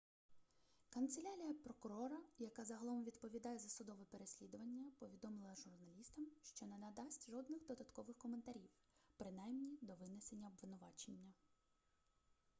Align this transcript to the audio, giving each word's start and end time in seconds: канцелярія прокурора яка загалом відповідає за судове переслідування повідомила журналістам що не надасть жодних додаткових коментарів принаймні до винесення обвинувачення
канцелярія 0.93 1.55
прокурора 1.63 2.17
яка 2.39 2.63
загалом 2.65 3.03
відповідає 3.03 3.57
за 3.59 3.69
судове 3.69 4.05
переслідування 4.11 4.85
повідомила 4.99 5.55
журналістам 5.55 6.25
що 6.43 6.65
не 6.65 6.77
надасть 6.77 7.31
жодних 7.31 7.65
додаткових 7.65 8.17
коментарів 8.17 8.69
принаймні 9.17 9.77
до 9.81 9.95
винесення 9.95 10.47
обвинувачення 10.47 11.33